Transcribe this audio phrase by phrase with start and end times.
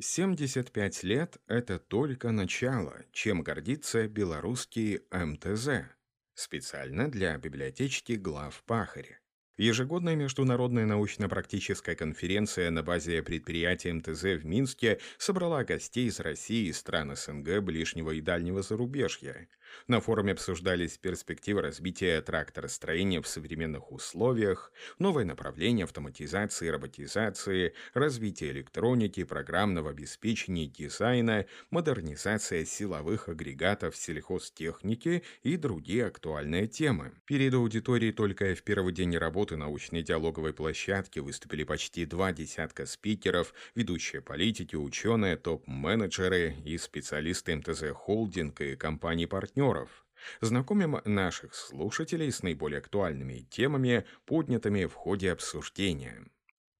[0.00, 5.86] 75 лет– это только начало, чем гордится белорусский МТЗ,
[6.34, 9.20] специально для библиотечки глав Пахаря.
[9.56, 16.72] Ежегодная международная научно-практическая конференция на базе предприятия МТЗ в Минске собрала гостей из России и
[16.72, 19.46] стран СНГ, ближнего и дальнего зарубежья.
[19.86, 28.50] На форуме обсуждались перспективы развития тракторостроения в современных условиях, новое направление автоматизации и роботизации, развитие
[28.52, 37.12] электроники, программного обеспечения дизайна, модернизация силовых агрегатов сельхозтехники и другие актуальные темы.
[37.24, 42.86] Перед аудиторией только в первый день работы работы научной диалоговой площадки выступили почти два десятка
[42.86, 50.06] спикеров, ведущие политики, ученые, топ-менеджеры и специалисты МТЗ Холдинг и компаний-партнеров.
[50.40, 56.24] Знакомим наших слушателей с наиболее актуальными темами, поднятыми в ходе обсуждения.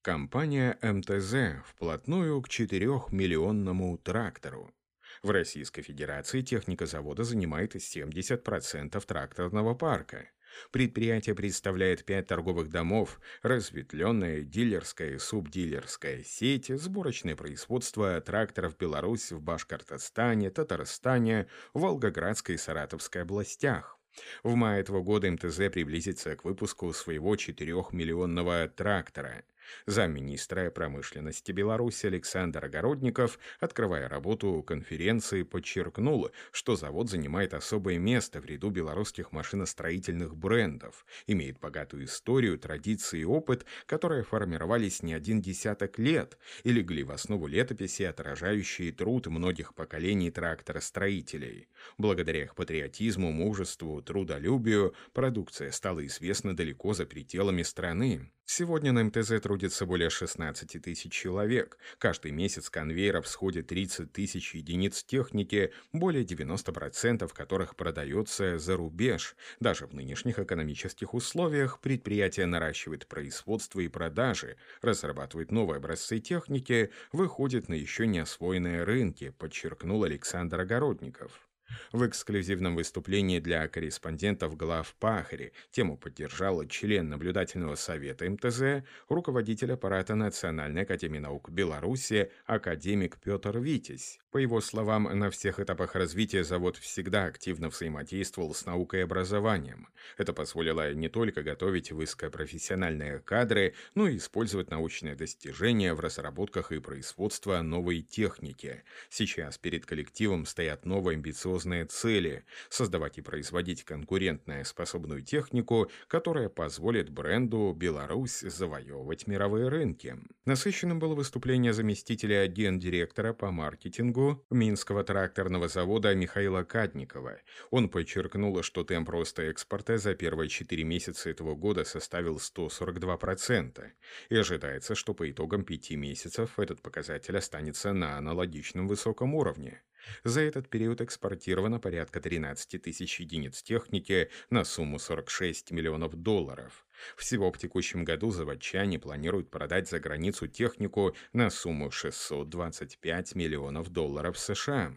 [0.01, 4.73] Компания МТЗ вплотную к 4-миллионному трактору.
[5.21, 10.29] В Российской Федерации техника завода занимает 70% тракторного парка.
[10.71, 19.41] Предприятие представляет пять торговых домов, разветвленная дилерская и субдилерская сеть, сборочное производство тракторов Беларусь в
[19.41, 23.97] Башкортостане, Татарстане, Волгоградской и Саратовской областях.
[24.43, 29.43] В мае этого года МТЗ приблизится к выпуску своего 4-миллионного трактора–
[29.85, 38.45] Замминистра промышленности Беларуси Александр Огородников, открывая работу конференции, подчеркнул, что завод занимает особое место в
[38.45, 45.99] ряду белорусских машиностроительных брендов, имеет богатую историю, традиции и опыт, которые формировались не один десяток
[45.99, 51.69] лет и легли в основу летописи, отражающие труд многих поколений тракторостроителей.
[51.97, 58.31] Благодаря их патриотизму, мужеству, трудолюбию продукция стала известна далеко за пределами страны.
[58.47, 61.77] Сегодня на МТЗ трудится более 16 тысяч человек.
[61.97, 69.37] Каждый месяц конвейеров сходит 30 тысяч единиц техники, более 90% которых продается за рубеж.
[69.61, 77.69] Даже в нынешних экономических условиях предприятие наращивает производство и продажи, разрабатывает новые образцы техники, выходит
[77.69, 81.47] на еще не освоенные рынки, подчеркнул Александр Огородников.
[81.91, 90.15] В эксклюзивном выступлении для корреспондентов глав Пахари тему поддержал член наблюдательного совета МТЗ, руководитель аппарата
[90.15, 94.19] Национальной академии наук Беларуси, академик Петр Витязь.
[94.31, 99.87] По его словам, на всех этапах развития завод всегда активно взаимодействовал с наукой и образованием.
[100.17, 106.79] Это позволило не только готовить высокопрофессиональные кадры, но и использовать научные достижения в разработках и
[106.79, 108.83] производстве новой техники.
[109.09, 116.49] Сейчас перед коллективом стоят новые амбициозные амбициозные цели– создавать и производить конкурентную способную технику, которая
[116.49, 120.17] позволит бренду «Беларусь» завоевывать мировые рынки.
[120.45, 127.37] Насыщенным было выступление заместителя гендиректора по маркетингу Минского тракторного завода Михаила Кадникова.
[127.71, 133.91] Он подчеркнул, что темп роста экспорта за первые 4 месяца этого года составил 142%,
[134.29, 139.81] и ожидается, что по итогам 5 месяцев этот показатель останется на аналогичном высоком уровне.
[140.23, 146.85] За этот период экспортировано порядка 13 тысяч единиц техники на сумму 46 миллионов долларов.
[147.17, 154.37] Всего в текущем году заводчане планируют продать за границу технику на сумму 625 миллионов долларов
[154.37, 154.95] США.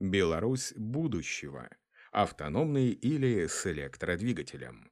[0.00, 1.68] Беларусь будущего.
[2.12, 4.90] Автономный или с электродвигателем.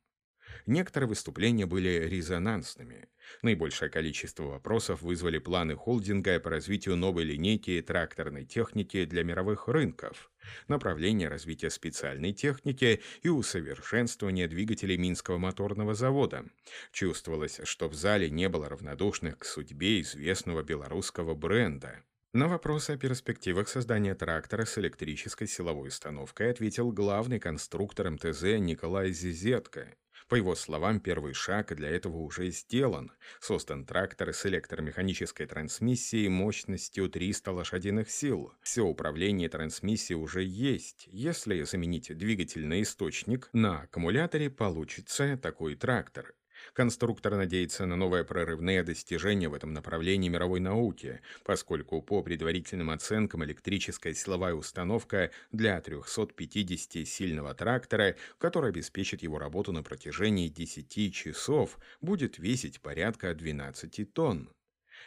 [0.67, 3.09] Некоторые выступления были резонансными.
[3.43, 10.33] Наибольшее количество вопросов вызвали планы холдинга по развитию новой линейки тракторной техники для мировых рынков,
[10.67, 16.45] направление развития специальной техники и усовершенствование двигателей Минского моторного завода.
[16.91, 22.03] Чувствовалось, что в зале не было равнодушных к судьбе известного белорусского бренда.
[22.33, 29.13] На вопрос о перспективах создания трактора с электрической силовой установкой ответил главный конструктор МТЗ Николай
[29.13, 29.95] Зизетко.
[30.29, 33.13] По его словам, первый шаг для этого уже сделан.
[33.41, 38.53] Создан трактор с электромеханической трансмиссией мощностью 300 лошадиных сил.
[38.61, 41.09] Все управление трансмиссией уже есть.
[41.13, 46.35] Если заменить двигательный источник, на аккумуляторе получится такой трактор.
[46.73, 53.45] Конструктор надеется на новые прорывные достижения в этом направлении мировой науки, поскольку по предварительным оценкам
[53.45, 62.39] электрическая силовая установка для 350-сильного трактора, который обеспечит его работу на протяжении 10 часов, будет
[62.39, 64.51] весить порядка 12 тонн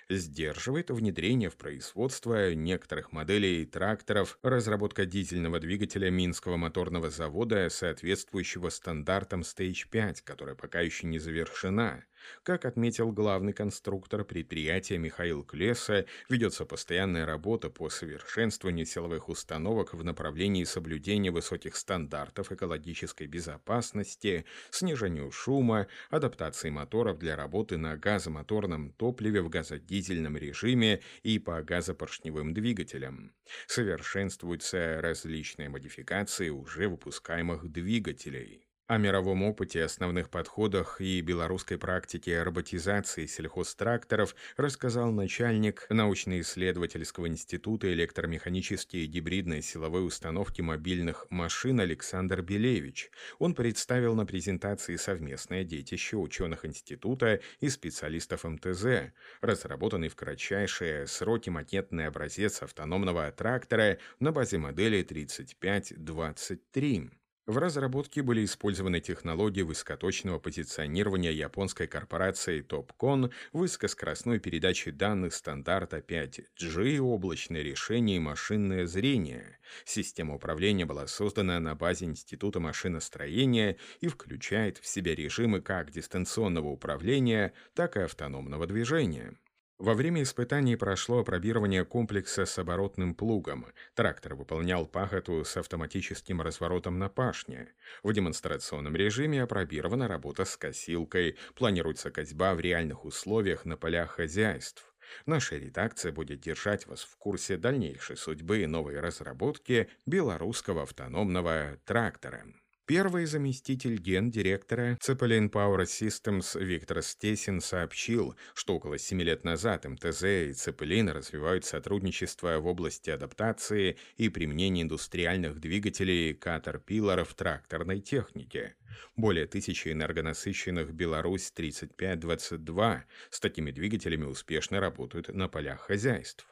[0.10, 9.42] сдерживает внедрение в производство некоторых моделей тракторов, разработка дизельного двигателя Минского моторного завода, соответствующего стандартам
[9.42, 12.06] Stage 5, которая пока еще не завершена–
[12.44, 20.04] Как отметил главный конструктор предприятия Михаил Клеса, ведется постоянная работа по совершенствованию силовых установок в
[20.04, 29.42] направлении соблюдения высоких стандартов экологической безопасности, снижению шума, адаптации моторов для работы на газомоторном топливе
[29.42, 33.34] в газодизельном режиме и по газопоршневым двигателям.
[33.68, 38.69] Совершенствуются различные модификации уже выпускаемых двигателей.
[38.90, 49.04] О мировом опыте, основных подходах и белорусской практике роботизации сельхозтракторов рассказал начальник научно-исследовательского института электромеханические
[49.04, 53.12] и гибридные силовые установки мобильных машин Александр Белевич.
[53.38, 61.52] Он представил на презентации совместное детище ученых института и специалистов МТЗ, разработанный в кратчайшие сроки
[61.52, 67.12] макетный образец автономного трактора на базе модели 3523.
[67.50, 77.00] В разработке были использованы технологии высокоточного позиционирования японской корпорации Topcon, высокоскоростной передачи данных стандарта 5G,
[77.00, 79.58] облачное решение и машинное зрение.
[79.84, 86.68] Система управления была создана на базе Института машиностроения и включает в себя режимы как дистанционного
[86.68, 89.34] управления, так и автономного движения.
[89.80, 93.66] Во время испытаний прошло опробирование комплекса с оборотным плугом.
[93.96, 97.70] Трактор выполнял пахоту с автоматическим разворотом на пашне.
[98.04, 101.38] В демонстрационном режиме опробирована работа с косилкой.
[101.56, 104.94] Планируется козьба в реальных условиях на полях хозяйств.
[105.26, 112.44] Наша редакция будет держать вас в курсе дальнейшей судьбы новой разработки белорусского автономного трактора.
[112.90, 120.24] Первый заместитель гендиректора Цепелин Power Systems Виктор Стесин сообщил, что около семи лет назад МТЗ
[120.24, 128.76] и Цепелин развивают сотрудничество в области адаптации и применения индустриальных двигателей Caterpillar в тракторной технике.
[129.16, 136.48] Более тысячи энергонасыщенных Беларусь-3522 с такими двигателями успешно работают на полях хозяйств.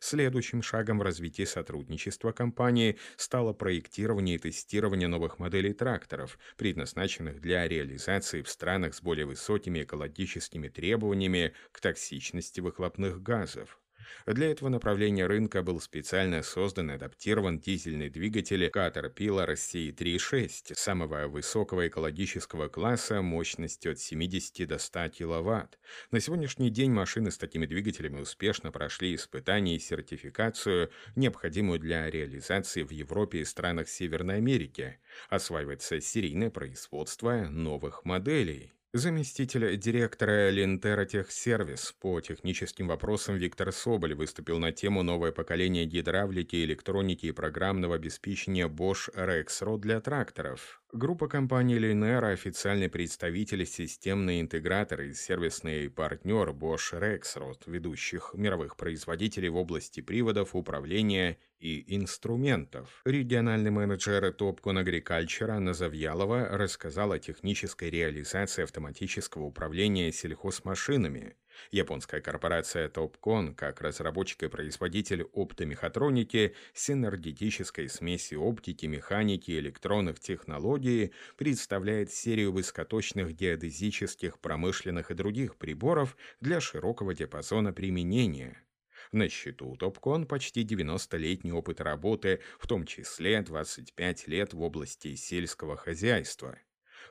[0.00, 7.66] Следующим шагом в развитии сотрудничества компании стало проектирование и тестирование новых моделей тракторов, предназначенных для
[7.68, 13.81] реализации в странах с более высокими экологическими требованиями к токсичности выхлопных газов.
[14.26, 21.86] Для этого направления рынка был специально создан и адаптирован дизельный двигатель Caterpillar C36 самого высокого
[21.88, 25.78] экологического класса мощностью от 70 до 100 кВт.
[26.10, 32.82] На сегодняшний день машины с такими двигателями успешно прошли испытания и сертификацию, необходимую для реализации
[32.82, 34.98] в Европе и странах Северной Америки.
[35.28, 38.72] Осваивается серийное производство новых моделей.
[38.94, 46.62] Заместитель директора Лентера Техсервис по техническим вопросам Виктор Соболь выступил на тему «Новое поколение гидравлики,
[46.62, 50.82] электроники и программного обеспечения Bosch Rexroad для тракторов».
[50.92, 59.48] Группа компаний Linear– официальный представитель, системный интегратор и сервисный партнер Bosch Rexroad, ведущих мировых производителей
[59.48, 63.00] в области приводов, управления и инструментов.
[63.04, 71.36] Региональный менеджер Topcon Agriculture Анна Завьялова рассказала о технической реализации автоматического управления сельхозмашинами,
[71.70, 81.12] Японская корпорация Topcon, как разработчик и производитель оптомехатроники, синергетической смеси оптики, механики и электронных технологий,
[81.36, 88.62] представляет серию высокоточных геодезических, промышленных и других приборов для широкого диапазона применения.
[89.10, 95.76] На счету Topcon почти 90-летний опыт работы, в том числе 25 лет в области сельского
[95.76, 96.58] хозяйства.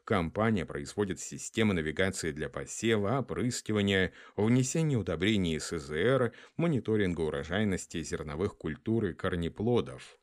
[0.05, 9.13] Компания производит системы навигации для посева, опрыскивания, внесения удобрений СЗР, мониторинга урожайности зерновых культур и
[9.13, 10.17] корнеплодов.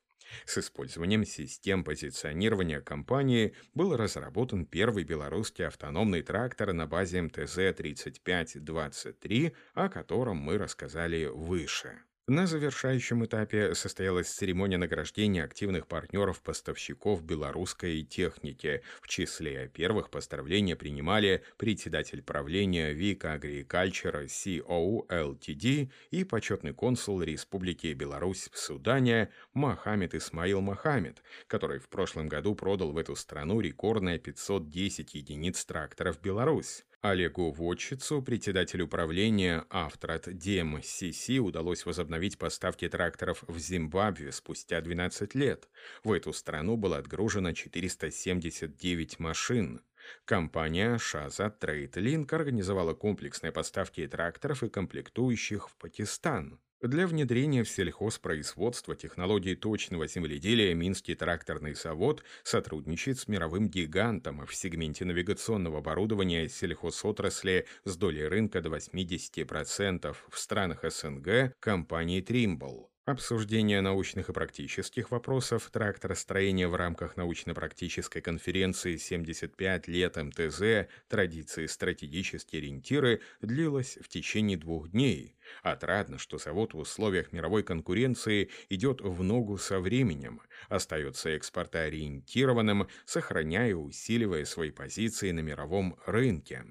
[0.47, 9.88] С использованием систем позиционирования компании был разработан первый белорусский автономный трактор на базе МТЗ-3523, о
[9.88, 12.02] котором мы рассказали выше.
[12.28, 18.82] На завершающем этапе состоялась церемония награждения активных партнеров-поставщиков белорусской техники.
[19.00, 27.94] В числе первых поздравления принимали председатель правления Вика Agriculture CO Ltd и почетный консул Республики
[27.94, 34.18] Беларусь в Судане Мохаммед Исмаил Мохаммед, который в прошлом году продал в эту страну рекордные
[34.18, 36.85] 510 единиц тракторов «Беларусь».
[37.00, 45.69] Олегу Водчицу, председателю управления Aftrade DMCC, удалось возобновить поставки тракторов в Зимбабве спустя 12 лет.
[46.02, 49.81] В эту страну было отгружено 479 машин.
[50.25, 56.59] Компания Shahzad Trade Links организовала комплексные поставки тракторов и комплектующих в Пакистан.
[56.80, 64.54] Для внедрения в сельхозпроизводство технологий точного земледелия Минский тракторный завод сотрудничает с мировым гигантом в
[64.54, 72.88] сегменте навигационного оборудования сельхозотрасли с долей рынка до 80% в странах СНГ компанией Trimble.
[73.08, 80.90] Обсуждение научных и практических вопросов тракторостроения в рамках научно-практической конференции «75 лет МТЗ.
[81.08, 85.38] Традиции стратегические ориентиры» длилось в течение двух дней.
[85.62, 93.70] Отрадно, что завод в условиях мировой конкуренции идет в ногу со временем, остается экспортоориентированным, сохраняя
[93.70, 96.66] и усиливая свои позиции на мировом рынке.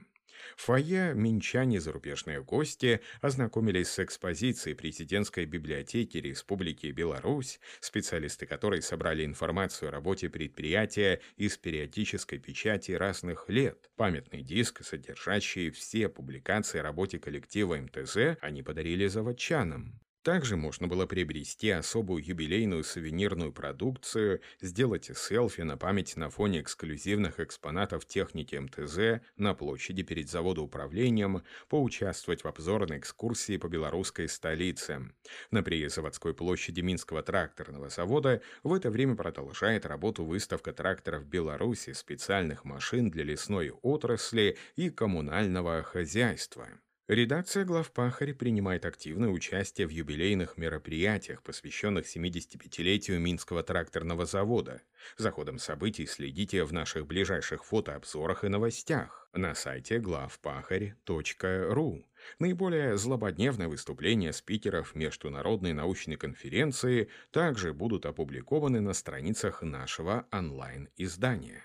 [0.56, 9.25] В фойе минчане зарубежные гости ознакомились с экспозицией президентской библиотеки Республики Беларусь, специалисты которой собрали
[9.25, 13.89] информацию о работе предприятия из периодической печати разных лет.
[13.96, 20.00] Памятный диск, содержащий все публикации о работе коллектива МТЗ, они подарили заводчанам.
[20.24, 27.40] Также можно было приобрести особую юбилейную сувенирную продукцию, сделать селфи на память на фоне эксклюзивных
[27.40, 35.12] экспонатов техники МТЗ на площади перед заводоуправлением, поучаствовать в обзорной экскурсии по белорусской столице.
[35.52, 42.66] На приезаводской площади Минского тракторного завода в это время продолжает работу выставка тракторов Беларуси, специальных
[42.66, 46.68] машин для лесной отрасли и коммунального хозяйства.
[47.08, 54.82] Редакция «Главпахарь» принимает активное участие в юбилейных мероприятиях, посвященных 75-летию Минского тракторного завода.
[55.16, 62.06] За ходом событий следите в наших ближайших фотообзорах и новостях на сайте главпахарь.ру.
[62.40, 71.64] Наиболее злободневные выступления спикеров Международной научной конференции также будут опубликованы на страницах нашего онлайн-издания.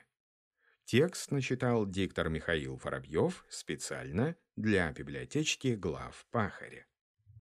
[0.84, 6.86] Текст начитал диктор Михаил Воробьев специально для библиотечки глав Пахаря.